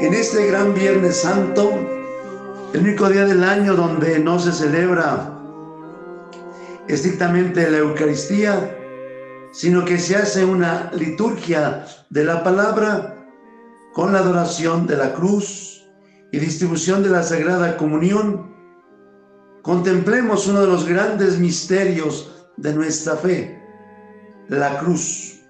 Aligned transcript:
en 0.00 0.12
este 0.12 0.46
gran 0.46 0.74
Viernes 0.74 1.16
Santo, 1.16 1.72
el 2.74 2.80
único 2.80 3.08
día 3.08 3.24
del 3.24 3.42
año 3.42 3.74
donde 3.74 4.18
no 4.18 4.38
se 4.38 4.52
celebra 4.52 5.32
estrictamente 6.86 7.70
la 7.70 7.78
Eucaristía, 7.78 8.76
sino 9.52 9.86
que 9.86 9.98
se 9.98 10.16
hace 10.16 10.44
una 10.44 10.90
liturgia 10.92 11.86
de 12.10 12.24
la 12.24 12.44
palabra 12.44 13.16
con 13.94 14.12
la 14.12 14.18
adoración 14.18 14.86
de 14.86 14.98
la 14.98 15.14
cruz 15.14 15.82
y 16.30 16.38
distribución 16.38 17.02
de 17.02 17.08
la 17.08 17.22
Sagrada 17.22 17.78
Comunión, 17.78 18.54
contemplemos 19.62 20.46
uno 20.46 20.60
de 20.60 20.66
los 20.66 20.86
grandes 20.86 21.38
misterios 21.38 22.46
de 22.58 22.74
nuestra 22.74 23.16
fe, 23.16 23.62
la 24.48 24.78
cruz, 24.78 25.40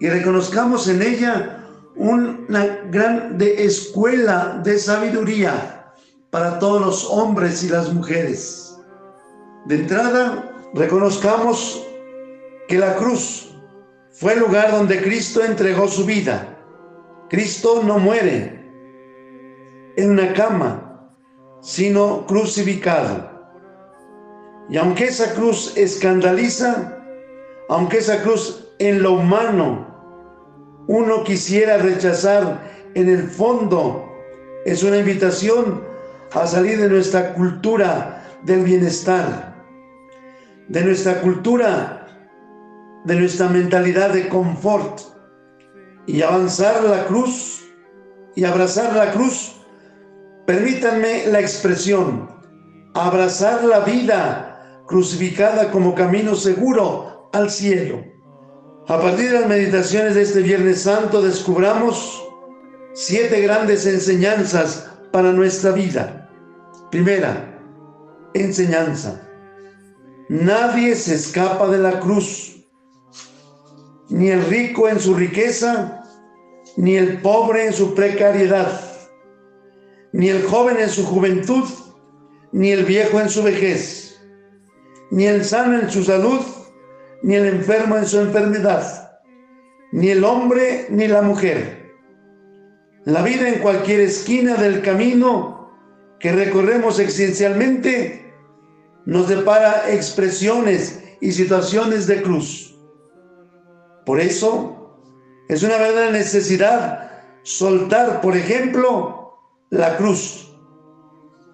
y 0.00 0.08
reconozcamos 0.08 0.88
en 0.88 1.02
ella 1.02 1.57
una 1.98 2.80
grande 2.90 3.64
escuela 3.64 4.60
de 4.62 4.78
sabiduría 4.78 5.92
para 6.30 6.58
todos 6.58 6.80
los 6.80 7.04
hombres 7.10 7.64
y 7.64 7.68
las 7.68 7.92
mujeres. 7.92 8.78
De 9.66 9.76
entrada, 9.76 10.52
reconozcamos 10.74 11.84
que 12.68 12.78
la 12.78 12.94
cruz 12.96 13.52
fue 14.12 14.34
el 14.34 14.40
lugar 14.40 14.70
donde 14.70 15.02
Cristo 15.02 15.42
entregó 15.44 15.88
su 15.88 16.04
vida. 16.04 16.56
Cristo 17.28 17.82
no 17.84 17.98
muere 17.98 18.70
en 19.96 20.10
una 20.10 20.32
cama, 20.32 21.10
sino 21.60 22.26
crucificado. 22.26 23.28
Y 24.70 24.76
aunque 24.76 25.06
esa 25.06 25.34
cruz 25.34 25.76
escandaliza, 25.76 26.96
aunque 27.68 27.98
esa 27.98 28.22
cruz 28.22 28.68
en 28.78 29.02
lo 29.02 29.14
humano 29.14 29.87
uno 30.88 31.22
quisiera 31.22 31.76
rechazar, 31.76 32.90
en 32.94 33.08
el 33.08 33.28
fondo 33.28 34.10
es 34.64 34.82
una 34.82 34.96
invitación 34.98 35.84
a 36.32 36.46
salir 36.46 36.80
de 36.80 36.88
nuestra 36.88 37.34
cultura 37.34 38.24
del 38.42 38.64
bienestar, 38.64 39.54
de 40.68 40.84
nuestra 40.84 41.20
cultura, 41.20 42.06
de 43.04 43.16
nuestra 43.16 43.48
mentalidad 43.48 44.14
de 44.14 44.28
confort 44.28 45.00
y 46.06 46.22
avanzar 46.22 46.82
la 46.84 47.04
cruz 47.06 47.64
y 48.34 48.44
abrazar 48.44 48.96
la 48.96 49.12
cruz. 49.12 49.56
Permítanme 50.46 51.26
la 51.26 51.40
expresión, 51.40 52.30
abrazar 52.94 53.62
la 53.62 53.80
vida 53.80 54.84
crucificada 54.86 55.70
como 55.70 55.94
camino 55.94 56.34
seguro 56.34 57.28
al 57.34 57.50
cielo. 57.50 58.17
A 58.88 58.98
partir 58.98 59.30
de 59.30 59.40
las 59.40 59.48
meditaciones 59.48 60.14
de 60.14 60.22
este 60.22 60.40
Viernes 60.40 60.80
Santo 60.80 61.20
descubramos 61.20 62.26
siete 62.94 63.42
grandes 63.42 63.84
enseñanzas 63.84 64.88
para 65.12 65.30
nuestra 65.30 65.72
vida. 65.72 66.30
Primera, 66.90 67.60
enseñanza. 68.32 69.20
Nadie 70.30 70.94
se 70.94 71.16
escapa 71.16 71.68
de 71.68 71.76
la 71.80 72.00
cruz, 72.00 72.64
ni 74.08 74.30
el 74.30 74.42
rico 74.46 74.88
en 74.88 74.98
su 74.98 75.14
riqueza, 75.14 76.02
ni 76.78 76.96
el 76.96 77.20
pobre 77.20 77.66
en 77.66 77.74
su 77.74 77.94
precariedad, 77.94 78.80
ni 80.14 80.30
el 80.30 80.46
joven 80.46 80.78
en 80.78 80.88
su 80.88 81.04
juventud, 81.04 81.64
ni 82.52 82.70
el 82.70 82.86
viejo 82.86 83.20
en 83.20 83.28
su 83.28 83.42
vejez, 83.42 84.18
ni 85.10 85.26
el 85.26 85.44
sano 85.44 85.78
en 85.78 85.90
su 85.90 86.02
salud, 86.02 86.40
ni 87.22 87.34
el 87.34 87.46
enfermo 87.46 87.96
en 87.96 88.06
su 88.06 88.20
enfermedad, 88.20 89.20
ni 89.92 90.10
el 90.10 90.24
hombre 90.24 90.86
ni 90.90 91.08
la 91.08 91.22
mujer. 91.22 91.92
La 93.04 93.22
vida 93.22 93.48
en 93.48 93.60
cualquier 93.60 94.00
esquina 94.00 94.54
del 94.54 94.82
camino 94.82 95.70
que 96.20 96.32
recorremos 96.32 96.98
existencialmente 96.98 98.34
nos 99.06 99.28
depara 99.28 99.90
expresiones 99.90 101.02
y 101.20 101.32
situaciones 101.32 102.06
de 102.06 102.22
cruz. 102.22 102.76
Por 104.04 104.20
eso 104.20 105.00
es 105.48 105.62
una 105.62 105.78
verdadera 105.78 106.10
necesidad 106.12 107.10
soltar, 107.42 108.20
por 108.20 108.36
ejemplo, 108.36 109.38
la 109.70 109.96
cruz, 109.96 110.54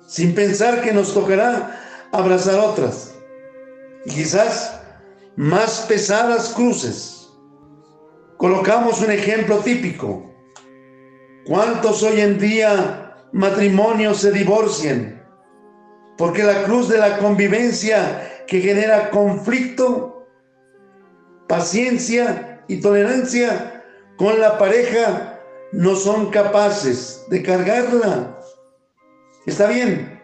sin 0.07 0.35
pensar 0.35 0.83
que 0.83 0.93
nos 0.93 1.15
tocará 1.15 1.81
abrazar 2.13 2.59
otras. 2.59 3.15
Y 4.07 4.11
quizás 4.11 4.81
más 5.37 5.87
pesadas 5.89 6.53
cruces. 6.55 7.31
Colocamos 8.37 9.01
un 9.01 9.11
ejemplo 9.11 9.59
típico. 9.59 10.31
¿Cuántos 11.47 12.03
hoy 12.03 12.21
en 12.21 12.39
día 12.39 13.17
matrimonios 13.33 14.19
se 14.19 14.33
divorcian 14.33 15.15
porque 16.17 16.45
la 16.45 16.63
cruz 16.65 16.89
de 16.89 16.99
la 16.99 17.19
convivencia 17.19 18.45
que 18.47 18.61
genera 18.61 19.11
conflicto, 19.11 20.27
paciencia 21.49 22.63
y 22.69 22.81
tolerancia 22.81 23.85
con 24.17 24.41
la 24.41 24.59
pareja 24.59 25.41
no 25.73 25.97
son 25.97 26.31
capaces 26.31 27.25
de 27.31 27.43
cargarla. 27.43 28.39
Está 29.47 29.67
bien, 29.67 30.21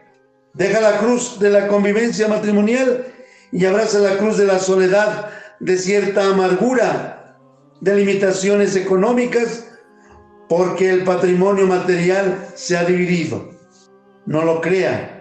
deja 0.54 0.80
la 0.80 0.98
cruz 0.98 1.38
de 1.40 1.50
la 1.50 1.66
convivencia 1.66 2.28
matrimonial 2.28 3.06
y 3.52 3.64
abraza 3.66 3.98
la 3.98 4.16
cruz 4.16 4.36
de 4.36 4.46
la 4.46 4.58
soledad, 4.58 5.30
de 5.58 5.76
cierta 5.76 6.26
amargura, 6.26 7.36
de 7.80 7.96
limitaciones 7.96 8.76
económicas, 8.76 9.66
porque 10.48 10.90
el 10.90 11.04
patrimonio 11.04 11.66
material 11.66 12.46
se 12.54 12.76
ha 12.76 12.84
dividido. 12.84 13.50
No 14.26 14.44
lo 14.44 14.60
crea 14.60 15.16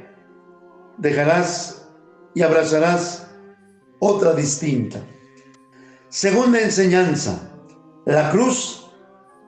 dejarás 0.97 1.87
y 2.33 2.41
abrazarás 2.41 3.27
otra 3.99 4.33
distinta. 4.33 4.99
Segunda 6.09 6.59
enseñanza, 6.59 7.51
la 8.05 8.31
cruz 8.31 8.89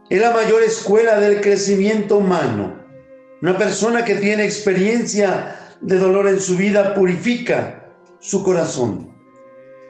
es 0.10 0.22
la 0.22 0.32
mayor 0.32 0.62
escuela 0.64 1.20
del 1.20 1.42
crecimiento 1.42 2.18
humano. 2.18 2.80
Una 3.42 3.58
persona 3.58 4.06
que 4.06 4.16
tiene 4.16 4.46
experiencia 4.46 5.56
de 5.82 5.98
dolor 5.98 6.28
en 6.28 6.40
su 6.40 6.56
vida 6.56 6.94
purifica 6.94 7.81
su 8.22 8.42
corazón. 8.44 9.14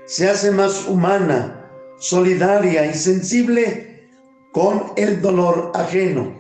Se 0.08 0.28
hace 0.28 0.50
más 0.50 0.88
humana, 0.88 1.70
solidaria 2.00 2.88
y 2.88 2.96
sensible 2.96 4.10
con 4.52 4.94
el 4.98 5.22
dolor 5.22 5.72
ajeno. 5.76 6.34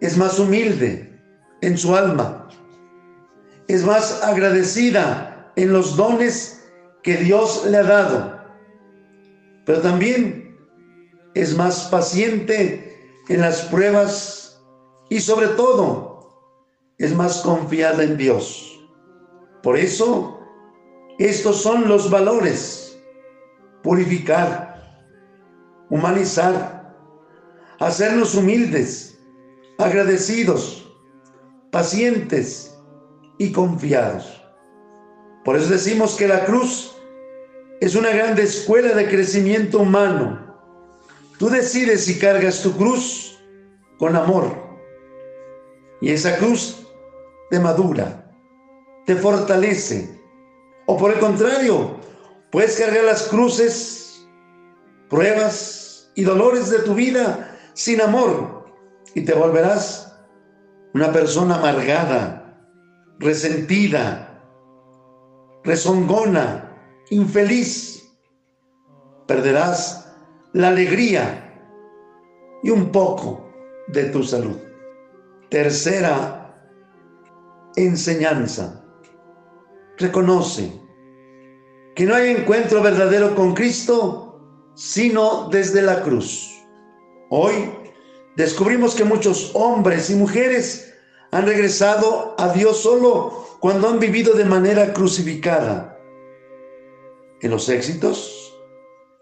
Es 0.00 0.16
más 0.16 0.38
humilde 0.38 1.20
en 1.60 1.76
su 1.76 1.94
alma 1.94 2.46
es 3.68 3.84
más 3.84 4.22
agradecida 4.22 5.52
en 5.56 5.72
los 5.72 5.96
dones 5.96 6.64
que 7.02 7.16
Dios 7.16 7.66
le 7.66 7.78
ha 7.78 7.82
dado, 7.82 8.40
pero 9.64 9.80
también 9.80 10.56
es 11.34 11.56
más 11.56 11.88
paciente 11.88 13.22
en 13.28 13.40
las 13.40 13.62
pruebas 13.62 14.60
y 15.08 15.20
sobre 15.20 15.48
todo 15.48 16.42
es 16.98 17.14
más 17.14 17.42
confiada 17.42 18.02
en 18.04 18.16
Dios. 18.16 18.80
Por 19.62 19.76
eso, 19.76 20.35
estos 21.24 21.62
son 21.62 21.88
los 21.88 22.10
valores. 22.10 22.98
Purificar, 23.82 24.82
humanizar, 25.90 26.94
hacernos 27.78 28.34
humildes, 28.34 29.18
agradecidos, 29.78 30.92
pacientes, 31.70 32.76
y 33.38 33.52
confiados. 33.52 34.42
Por 35.44 35.56
eso 35.56 35.70
decimos 35.70 36.16
que 36.16 36.28
la 36.28 36.44
cruz 36.44 36.96
es 37.80 37.94
una 37.94 38.10
gran 38.10 38.38
escuela 38.38 38.94
de 38.94 39.08
crecimiento 39.08 39.80
humano. 39.80 40.44
Tú 41.38 41.48
decides 41.50 42.04
si 42.04 42.18
cargas 42.18 42.62
tu 42.62 42.72
cruz 42.72 43.38
con 43.98 44.16
amor. 44.16 44.64
Y 46.00 46.10
esa 46.10 46.36
cruz 46.38 46.86
te 47.50 47.60
madura, 47.60 48.32
te 49.04 49.14
fortalece. 49.16 50.15
O 50.86 50.96
por 50.96 51.12
el 51.12 51.18
contrario, 51.18 51.96
puedes 52.50 52.78
cargar 52.78 53.04
las 53.04 53.24
cruces, 53.24 54.26
pruebas 55.08 56.10
y 56.14 56.22
dolores 56.22 56.70
de 56.70 56.78
tu 56.80 56.94
vida 56.94 57.56
sin 57.74 58.00
amor 58.00 58.64
y 59.14 59.24
te 59.24 59.34
volverás 59.34 60.16
una 60.94 61.12
persona 61.12 61.56
amargada, 61.56 62.58
resentida, 63.18 64.42
rezongona, 65.64 66.74
infeliz. 67.10 68.08
Perderás 69.26 70.14
la 70.52 70.68
alegría 70.68 71.42
y 72.62 72.70
un 72.70 72.92
poco 72.92 73.52
de 73.88 74.04
tu 74.04 74.22
salud. 74.22 74.56
Tercera 75.50 76.54
enseñanza. 77.76 78.85
Reconoce 79.98 80.72
que 81.94 82.04
no 82.04 82.14
hay 82.14 82.30
encuentro 82.30 82.82
verdadero 82.82 83.34
con 83.34 83.54
Cristo 83.54 84.26
sino 84.74 85.48
desde 85.48 85.80
la 85.80 86.02
cruz. 86.02 86.52
Hoy 87.30 87.70
descubrimos 88.36 88.94
que 88.94 89.04
muchos 89.04 89.50
hombres 89.54 90.10
y 90.10 90.14
mujeres 90.14 90.94
han 91.32 91.46
regresado 91.46 92.34
a 92.38 92.52
Dios 92.52 92.82
solo 92.82 93.46
cuando 93.60 93.88
han 93.88 93.98
vivido 93.98 94.34
de 94.34 94.44
manera 94.44 94.92
crucificada. 94.92 95.98
En 97.40 97.50
los 97.50 97.68
éxitos 97.70 98.54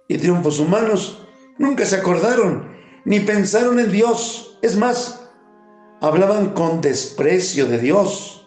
y 0.08 0.18
triunfos 0.18 0.58
humanos 0.58 1.24
nunca 1.56 1.86
se 1.86 1.96
acordaron 1.96 2.74
ni 3.04 3.20
pensaron 3.20 3.78
en 3.78 3.92
Dios. 3.92 4.58
Es 4.60 4.76
más, 4.76 5.30
hablaban 6.00 6.52
con 6.52 6.80
desprecio 6.80 7.66
de 7.66 7.78
Dios. 7.78 8.44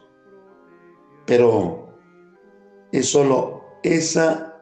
Pero 1.26 1.87
es 2.92 3.10
solo 3.10 3.64
esa 3.84 4.56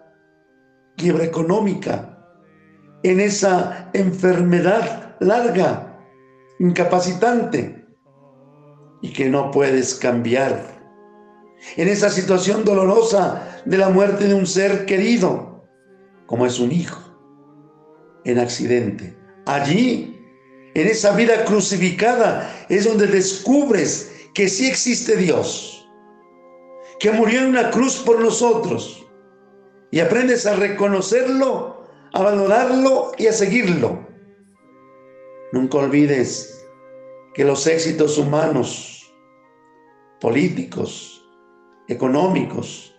quiebra 0.98 1.24
económica, 1.24 2.18
en 3.04 3.19
esa 3.19 3.89
enfermedad 3.94 5.16
larga, 5.19 6.00
incapacitante, 6.60 7.86
y 9.01 9.12
que 9.12 9.30
no 9.30 9.51
puedes 9.51 9.95
cambiar, 9.95 10.75
en 11.77 11.88
esa 11.88 12.10
situación 12.10 12.66
dolorosa 12.66 13.62
de 13.66 13.77
la 13.77 13.89
muerte 13.89 14.28
de 14.28 14.33
un 14.33 14.48
ser 14.48 14.86
querido, 14.86 15.63
como 16.25 16.45
es 16.45 16.60
un 16.60 16.71
hijo, 16.71 17.01
en 18.24 18.39
accidente. 18.39 19.16
Allí, 19.45 20.19
en 20.74 20.88
esa 20.88 21.16
vida 21.16 21.45
crucificada, 21.45 22.51
es 22.69 22.86
donde 22.86 23.07
descubres 23.07 24.12
que 24.33 24.50
sí 24.50 24.68
existe 24.68 25.16
Dios, 25.16 25.84
que 27.00 27.12
murió 27.12 27.42
en 27.42 27.47
una 27.47 27.71
cruz 27.71 27.97
por 27.97 28.19
nosotros, 28.19 29.06
y 29.92 30.00
aprendes 30.00 30.45
a 30.45 30.56
reconocerlo, 30.56 31.86
a 32.13 32.21
valorarlo 32.21 33.12
y 33.18 33.27
a 33.27 33.33
seguirlo. 33.33 34.06
Nunca 35.51 35.77
olvides 35.77 36.65
que 37.33 37.44
los 37.44 37.68
éxitos 37.68 38.18
humanos, 38.18 39.13
políticos, 40.19 41.25
económicos, 41.88 42.95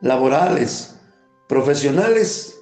laborales, 0.00 1.00
profesionales, 1.48 2.60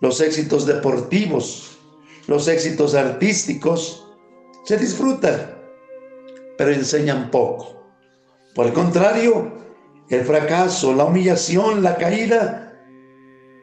los 0.00 0.20
éxitos 0.20 0.66
deportivos, 0.66 1.78
los 2.26 2.46
éxitos 2.46 2.94
artísticos, 2.94 4.06
se 4.64 4.76
disfrutan, 4.76 5.56
pero 6.56 6.72
enseñan 6.72 7.30
poco. 7.30 7.82
Por 8.54 8.66
el 8.66 8.72
contrario, 8.72 9.52
el 10.10 10.24
fracaso, 10.24 10.94
la 10.94 11.04
humillación, 11.04 11.82
la 11.82 11.96
caída, 11.96 12.72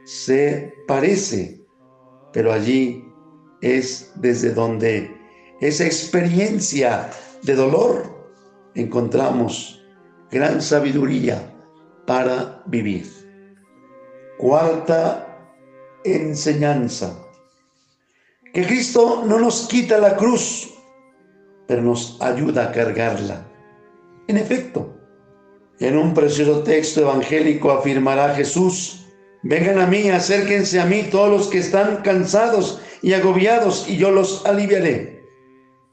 se 0.04 0.74
parece, 0.88 1.66
pero 2.32 2.54
allí 2.54 3.04
es 3.62 4.12
desde 4.16 4.54
donde 4.54 5.16
esa 5.62 5.86
experiencia 5.86 7.10
de 7.42 7.56
dolor 7.56 8.04
encontramos 8.76 9.84
gran 10.30 10.62
sabiduría 10.62 11.42
para 12.06 12.62
vivir. 12.68 13.06
Cuarta 14.38 15.26
enseñanza. 16.04 17.18
Que 18.54 18.66
Cristo 18.66 19.24
no 19.26 19.40
nos 19.40 19.68
quita 19.68 19.98
la 19.98 20.16
cruz, 20.16 20.74
pero 21.68 21.82
nos 21.82 22.22
ayuda 22.22 22.66
a 22.66 22.72
cargarla. 22.72 23.46
En 24.28 24.38
efecto, 24.38 24.95
en 25.80 25.98
un 25.98 26.14
precioso 26.14 26.64
texto 26.64 27.02
evangélico 27.02 27.72
afirmará 27.72 28.34
Jesús, 28.36 29.06
Vengan 29.48 29.80
a 29.80 29.86
mí, 29.86 30.10
acérquense 30.10 30.80
a 30.80 30.88
mí 30.88 31.04
todos 31.12 31.30
los 31.30 31.48
que 31.50 31.60
están 31.60 31.98
cansados 31.98 32.82
y 33.04 33.14
agobiados, 33.14 33.88
y 33.88 33.96
yo 33.96 34.10
los 34.10 34.44
aliviaré. 34.44 35.24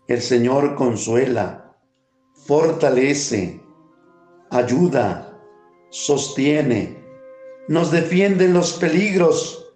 El 0.08 0.22
Señor 0.22 0.74
consuela, 0.74 1.76
fortalece, 2.46 3.60
ayuda, 4.48 5.38
sostiene, 5.90 6.96
nos 7.68 7.90
defiende 7.90 8.46
en 8.46 8.54
los 8.54 8.72
peligros. 8.72 9.74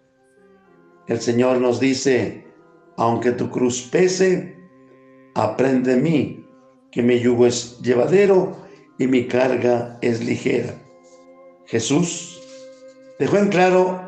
El 1.07 1.21
Señor 1.21 1.61
nos 1.61 1.79
dice, 1.79 2.47
aunque 2.97 3.33
tu 3.33 3.51
cruz 3.51 3.83
pese, 3.93 4.57
aprende 5.35 5.97
de 5.97 6.01
mí, 6.01 6.47
que 6.91 7.03
mi 7.03 7.21
yugo 7.21 7.45
es 7.45 7.79
llevadero 7.83 8.57
y 8.99 9.07
mi 9.07 9.27
carga 9.27 9.99
es 10.01 10.25
ligera. 10.25 10.75
Jesús 11.67 12.41
dejó 13.19 13.39
en 13.39 13.49
claro 13.49 14.01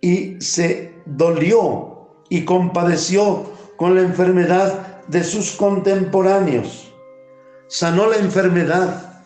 y 0.00 0.40
se 0.40 0.94
dolió 1.04 2.24
y 2.28 2.44
compadeció 2.44 3.50
con 3.76 3.94
la 3.94 4.02
enfermedad 4.02 5.04
de 5.06 5.22
sus 5.22 5.52
contemporáneos. 5.52 6.92
Sanó 7.68 8.06
la 8.06 8.16
enfermedad, 8.16 9.22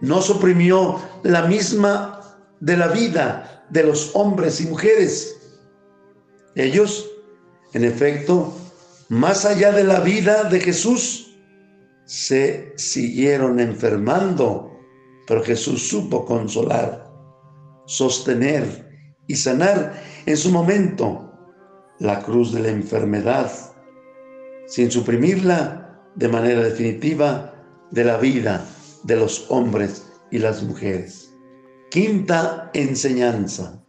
no 0.00 0.20
suprimió 0.22 1.00
la 1.22 1.42
misma 1.42 2.20
de 2.60 2.76
la 2.76 2.88
vida 2.88 3.64
de 3.70 3.84
los 3.84 4.10
hombres 4.14 4.60
y 4.60 4.66
mujeres. 4.66 5.36
Ellos, 6.54 7.08
en 7.72 7.84
efecto, 7.84 8.54
más 9.08 9.44
allá 9.44 9.72
de 9.72 9.84
la 9.84 10.00
vida 10.00 10.44
de 10.44 10.60
Jesús, 10.60 11.27
se 12.08 12.72
siguieron 12.76 13.60
enfermando, 13.60 14.80
pero 15.26 15.44
Jesús 15.44 15.88
supo 15.88 16.24
consolar 16.24 17.08
sostener 17.88 18.86
y 19.26 19.34
sanar 19.34 20.00
en 20.26 20.36
su 20.36 20.50
momento 20.50 21.32
la 21.98 22.22
cruz 22.22 22.52
de 22.52 22.60
la 22.60 22.68
enfermedad, 22.68 23.50
sin 24.66 24.90
suprimirla 24.90 25.98
de 26.14 26.28
manera 26.28 26.62
definitiva 26.62 27.54
de 27.90 28.04
la 28.04 28.18
vida 28.18 28.64
de 29.04 29.16
los 29.16 29.46
hombres 29.48 30.06
y 30.30 30.38
las 30.38 30.62
mujeres. 30.62 31.34
Quinta 31.90 32.70
enseñanza. 32.74 33.82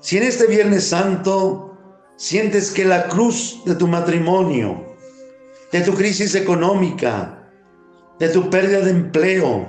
Si 0.00 0.18
en 0.18 0.24
este 0.24 0.46
Viernes 0.46 0.88
Santo 0.88 1.78
sientes 2.16 2.72
que 2.72 2.84
la 2.84 3.06
cruz 3.06 3.62
de 3.64 3.76
tu 3.76 3.86
matrimonio, 3.86 4.96
de 5.70 5.82
tu 5.82 5.94
crisis 5.94 6.34
económica, 6.34 7.39
de 8.20 8.28
tu 8.28 8.50
pérdida 8.50 8.82
de 8.82 8.90
empleo, 8.90 9.66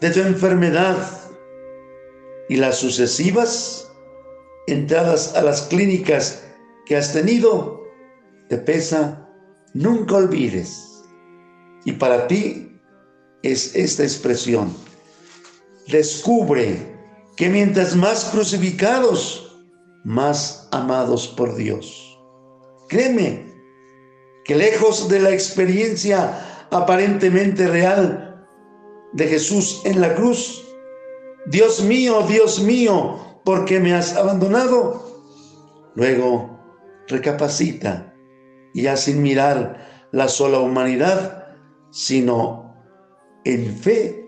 de 0.00 0.10
tu 0.10 0.20
enfermedad, 0.20 0.96
y 2.48 2.56
las 2.56 2.78
sucesivas 2.78 3.90
entradas 4.66 5.34
a 5.34 5.42
las 5.42 5.62
clínicas 5.62 6.42
que 6.86 6.96
has 6.96 7.12
tenido, 7.12 7.82
te 8.48 8.58
pesa, 8.58 9.28
nunca 9.74 10.16
olvides. 10.16 11.02
Y 11.84 11.92
para 11.92 12.26
ti 12.26 12.80
es 13.42 13.74
esta 13.74 14.02
expresión. 14.02 14.74
Descubre 15.88 16.78
que 17.36 17.48
mientras 17.48 17.94
más 17.94 18.26
crucificados, 18.26 19.62
más 20.04 20.68
amados 20.72 21.28
por 21.28 21.54
Dios. 21.54 22.18
Créeme 22.88 23.44
que 24.44 24.54
lejos 24.54 25.08
de 25.08 25.20
la 25.20 25.30
experiencia 25.30 26.53
aparentemente 26.70 27.66
real 27.66 28.46
de 29.12 29.26
Jesús 29.26 29.82
en 29.84 30.00
la 30.00 30.14
cruz, 30.14 30.64
Dios 31.46 31.82
mío, 31.82 32.24
Dios 32.28 32.60
mío, 32.60 33.18
¿por 33.44 33.64
qué 33.64 33.80
me 33.80 33.94
has 33.94 34.16
abandonado? 34.16 35.22
Luego 35.94 36.58
recapacita 37.06 38.14
y 38.72 38.82
ya 38.82 38.96
sin 38.96 39.22
mirar 39.22 40.08
la 40.10 40.28
sola 40.28 40.58
humanidad, 40.58 41.54
sino 41.90 42.74
en 43.44 43.76
fe 43.76 44.24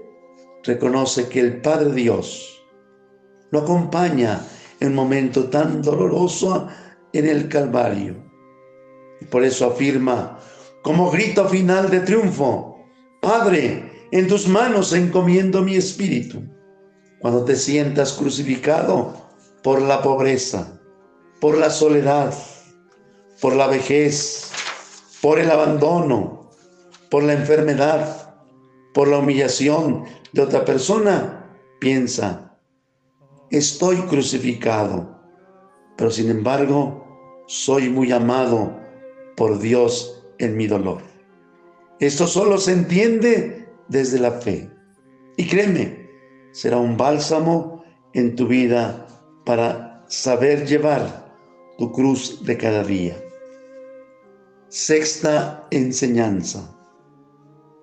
reconoce 0.62 1.28
que 1.28 1.40
el 1.40 1.60
Padre 1.60 1.92
Dios 1.92 2.62
lo 3.50 3.60
acompaña 3.60 4.40
en 4.80 4.88
un 4.88 4.94
momento 4.94 5.48
tan 5.48 5.82
doloroso 5.82 6.68
en 7.12 7.26
el 7.26 7.48
Calvario. 7.48 8.14
Y 9.20 9.24
por 9.24 9.44
eso 9.44 9.66
afirma 9.66 10.38
como 10.86 11.10
grito 11.10 11.48
final 11.48 11.90
de 11.90 11.98
triunfo, 11.98 12.78
Padre, 13.20 14.06
en 14.12 14.28
tus 14.28 14.46
manos 14.46 14.92
encomiendo 14.92 15.60
mi 15.62 15.74
espíritu. 15.74 16.44
Cuando 17.18 17.44
te 17.44 17.56
sientas 17.56 18.12
crucificado 18.12 19.12
por 19.64 19.82
la 19.82 20.00
pobreza, 20.00 20.80
por 21.40 21.58
la 21.58 21.70
soledad, 21.70 22.32
por 23.40 23.56
la 23.56 23.66
vejez, 23.66 24.52
por 25.20 25.40
el 25.40 25.50
abandono, 25.50 26.52
por 27.10 27.24
la 27.24 27.32
enfermedad, 27.32 28.36
por 28.94 29.08
la 29.08 29.18
humillación 29.18 30.04
de 30.32 30.42
otra 30.42 30.64
persona, 30.64 31.52
piensa, 31.80 32.56
estoy 33.50 33.96
crucificado, 34.02 35.18
pero 35.96 36.12
sin 36.12 36.30
embargo 36.30 37.44
soy 37.48 37.88
muy 37.88 38.12
amado 38.12 38.78
por 39.36 39.58
Dios 39.58 40.15
en 40.38 40.56
mi 40.56 40.66
dolor. 40.66 41.02
Esto 42.00 42.26
solo 42.26 42.58
se 42.58 42.72
entiende 42.72 43.68
desde 43.88 44.18
la 44.18 44.32
fe. 44.32 44.70
Y 45.36 45.46
créeme, 45.46 46.10
será 46.52 46.76
un 46.78 46.96
bálsamo 46.96 47.84
en 48.14 48.36
tu 48.36 48.46
vida 48.46 49.06
para 49.44 50.04
saber 50.08 50.66
llevar 50.66 51.34
tu 51.78 51.92
cruz 51.92 52.44
de 52.44 52.56
cada 52.56 52.82
día. 52.82 53.16
Sexta 54.68 55.66
enseñanza. 55.70 56.74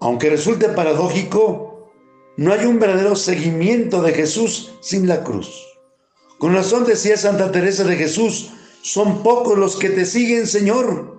Aunque 0.01 0.29
resulte 0.29 0.69
paradójico, 0.69 1.91
no 2.35 2.51
hay 2.51 2.65
un 2.65 2.79
verdadero 2.79 3.15
seguimiento 3.15 4.01
de 4.01 4.13
Jesús 4.13 4.73
sin 4.81 5.07
la 5.07 5.23
cruz. 5.23 5.65
Con 6.39 6.53
razón 6.53 6.83
decía 6.83 7.15
Santa 7.15 7.51
Teresa 7.51 7.83
de 7.83 7.95
Jesús, 7.95 8.51
son 8.81 9.23
pocos 9.23 9.57
los 9.57 9.77
que 9.77 9.89
te 9.89 10.05
siguen, 10.05 10.45
Señor, 10.45 11.12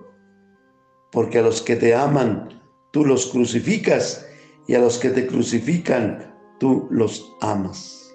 porque 1.15 1.39
a 1.39 1.41
los 1.41 1.61
que 1.61 1.77
te 1.77 1.95
aman, 1.95 2.61
tú 2.91 3.05
los 3.05 3.27
crucificas, 3.27 4.27
y 4.67 4.75
a 4.75 4.79
los 4.79 4.97
que 4.97 5.09
te 5.09 5.25
crucifican, 5.25 6.35
tú 6.59 6.87
los 6.91 7.33
amas. 7.39 8.13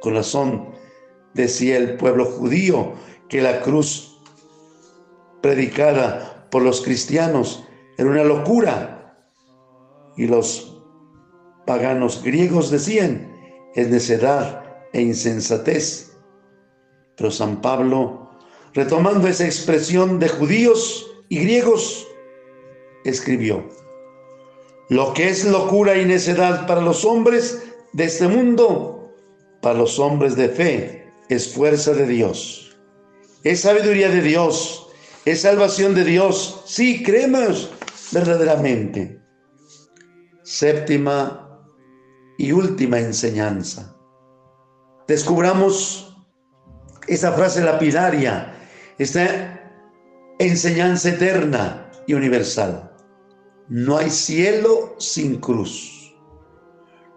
Con 0.00 0.14
razón 0.14 0.68
decía 1.34 1.76
el 1.76 1.96
pueblo 1.96 2.24
judío 2.24 2.92
que 3.28 3.42
la 3.42 3.62
cruz 3.62 4.20
predicada 5.42 6.46
por 6.50 6.62
los 6.62 6.82
cristianos 6.82 7.64
era 7.98 8.10
una 8.10 8.22
locura. 8.22 9.18
Y 10.16 10.28
los 10.28 10.80
paganos 11.66 12.22
griegos 12.22 12.70
decían, 12.70 13.34
es 13.74 13.88
necedad 13.88 14.62
e 14.92 15.02
insensatez. 15.02 16.16
Pero 17.16 17.32
San 17.32 17.60
Pablo, 17.60 18.30
retomando 18.72 19.26
esa 19.26 19.46
expresión 19.46 20.20
de 20.20 20.28
judíos 20.28 21.10
y 21.28 21.40
griegos, 21.40 22.06
escribió, 23.08 23.68
lo 24.88 25.12
que 25.14 25.28
es 25.28 25.44
locura 25.44 25.96
y 25.96 26.04
necedad 26.04 26.66
para 26.66 26.80
los 26.80 27.04
hombres 27.04 27.62
de 27.92 28.04
este 28.04 28.28
mundo, 28.28 29.14
para 29.62 29.78
los 29.78 29.98
hombres 29.98 30.36
de 30.36 30.48
fe, 30.48 31.12
es 31.28 31.52
fuerza 31.52 31.92
de 31.92 32.06
Dios, 32.06 32.76
es 33.42 33.60
sabiduría 33.60 34.08
de 34.10 34.22
Dios, 34.22 34.86
es 35.26 35.42
salvación 35.42 35.94
de 35.94 36.04
Dios. 36.04 36.62
Sí, 36.66 37.02
creemos 37.02 37.70
verdaderamente. 38.12 39.20
Séptima 40.44 41.60
y 42.38 42.52
última 42.52 43.00
enseñanza. 43.00 43.94
Descubramos 45.08 46.16
esa 47.08 47.32
frase 47.32 47.62
lapidaria, 47.62 48.54
esta 48.98 49.60
enseñanza 50.38 51.10
eterna 51.10 51.90
y 52.06 52.14
universal. 52.14 52.92
No 53.68 53.96
hay 53.96 54.10
cielo 54.10 54.94
sin 54.98 55.40
cruz. 55.40 56.14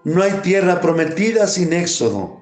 No 0.04 0.24
hay 0.24 0.32
tierra 0.42 0.82
prometida 0.82 1.46
sin 1.48 1.74
éxodo. 1.74 2.42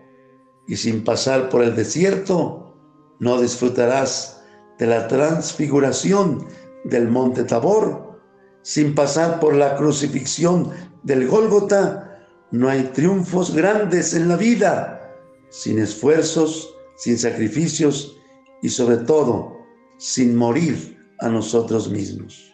Y 0.68 0.78
sin 0.78 1.04
pasar 1.04 1.50
por 1.50 1.64
el 1.64 1.76
desierto, 1.76 2.76
no 3.20 3.42
disfrutarás 3.42 4.42
de 4.78 4.88
la 4.88 5.08
transfiguración 5.08 6.48
del 6.84 7.08
monte 7.08 7.44
Tabor. 7.44 8.22
Sin 8.62 8.96
pasar 8.96 9.40
por 9.40 9.56
la 9.56 9.76
crucifixión 9.76 10.72
del 11.04 11.28
Gólgota, 11.28 12.26
no 12.52 12.70
hay 12.70 12.84
triunfos 12.94 13.54
grandes 13.54 14.14
en 14.14 14.30
la 14.30 14.38
vida. 14.38 15.16
Sin 15.50 15.80
esfuerzos, 15.80 16.76
sin 16.98 17.18
sacrificios 17.18 18.18
y 18.62 18.70
sobre 18.70 18.98
todo 18.98 19.58
sin 19.98 20.36
morir 20.36 20.98
a 21.20 21.30
nosotros 21.30 21.90
mismos. 21.90 22.47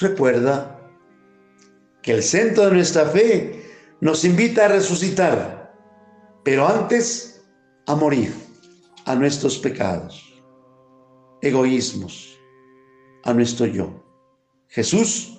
Recuerda 0.00 0.80
que 2.02 2.12
el 2.12 2.22
centro 2.22 2.64
de 2.64 2.72
nuestra 2.72 3.06
fe 3.06 3.62
nos 4.00 4.24
invita 4.24 4.64
a 4.64 4.68
resucitar, 4.68 5.72
pero 6.42 6.66
antes 6.66 7.44
a 7.86 7.94
morir 7.94 8.32
a 9.04 9.14
nuestros 9.14 9.58
pecados, 9.58 10.42
egoísmos, 11.42 12.38
a 13.24 13.34
nuestro 13.34 13.66
yo. 13.66 14.02
Jesús 14.68 15.38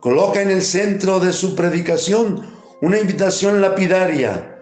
coloca 0.00 0.40
en 0.40 0.50
el 0.50 0.62
centro 0.62 1.18
de 1.20 1.32
su 1.32 1.54
predicación 1.54 2.46
una 2.80 2.98
invitación 2.98 3.60
lapidaria 3.60 4.54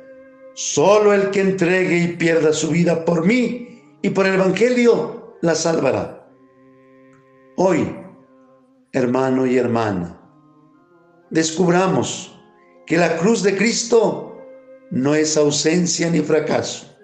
Solo 0.57 1.13
el 1.13 1.31
que 1.33 1.43
entregue 1.43 1.99
y 1.99 2.17
pierda 2.17 2.51
su 2.55 2.71
vida 2.71 3.05
por 3.05 3.27
mí 3.27 3.99
y 4.01 4.09
por 4.09 4.25
el 4.27 4.37
Evangelio 4.37 5.37
la 5.43 5.55
salvará. 5.55 6.27
Hoy, 7.59 7.95
hermano 8.93 9.47
y 9.47 9.57
hermana, 9.57 10.21
descubramos 11.31 12.39
que 12.87 12.97
la 12.97 13.17
cruz 13.17 13.43
de 13.43 13.57
Cristo 13.57 14.39
no 14.91 15.15
es 15.15 15.37
ausencia 15.37 16.11
ni 16.11 16.21
fracaso. 16.21 16.97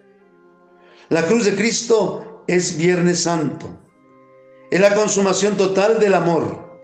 La 1.09 1.27
cruz 1.27 1.45
de 1.45 1.55
Cristo 1.55 2.45
es 2.47 2.77
Viernes 2.77 3.25
Santo. 3.25 3.69
Es 4.71 4.81
la 4.81 4.95
consumación 4.95 5.57
total 5.57 5.99
del 5.99 6.15
amor. 6.15 6.81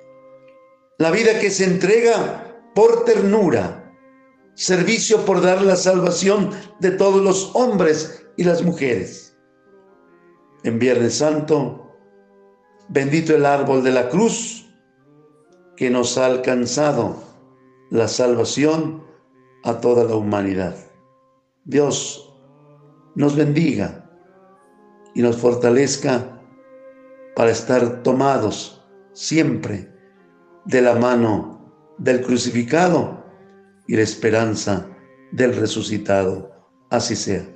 La 0.99 1.11
vida 1.11 1.38
que 1.38 1.50
se 1.50 1.64
entrega 1.64 2.61
por 2.75 3.05
ternura 3.05 3.78
servicio 4.59 5.25
por 5.25 5.40
dar 5.40 5.62
la 5.62 5.76
salvación 5.76 6.50
de 6.81 6.90
todos 6.90 7.23
los 7.23 7.52
hombres 7.55 8.26
y 8.37 8.43
las 8.43 8.62
mujeres. 8.62 9.38
En 10.64 10.81
Viernes 10.81 11.19
Santo, 11.19 11.97
bendito 12.88 13.37
el 13.37 13.47
árbol 13.47 13.85
de 13.85 13.93
la 13.93 14.09
cruz 14.09 14.67
que 15.78 15.90
nos 15.90 16.18
ha 16.18 16.26
alcanzado 16.26 17.23
la 17.88 18.08
salvación 18.08 19.04
a 19.62 19.80
toda 19.80 20.02
la 20.02 20.16
humanidad. 20.16 20.75
Dios 21.64 22.35
nos 23.14 23.37
bendiga 23.37 24.11
y 25.14 25.23
nos 25.23 25.37
fortalezca 25.37 26.42
para 27.37 27.52
estar 27.52 28.02
tomados 28.02 28.85
siempre 29.12 29.88
de 30.64 30.82
la 30.82 30.97
mano 30.97 31.94
del 31.97 32.23
crucificado 32.23 33.25
y 33.87 33.94
la 33.94 34.02
esperanza 34.02 34.85
del 35.30 35.54
resucitado. 35.54 36.50
Así 36.90 37.14
sea. 37.14 37.47